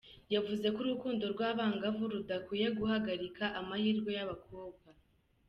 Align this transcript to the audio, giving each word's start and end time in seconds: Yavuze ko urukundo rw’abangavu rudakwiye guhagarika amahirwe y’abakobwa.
Yavuze 0.33 0.65
ko 0.73 0.79
urukundo 0.83 1.23
rw’abangavu 1.33 2.03
rudakwiye 2.11 2.67
guhagarika 2.79 3.43
amahirwe 3.59 4.09
y’abakobwa. 4.17 4.87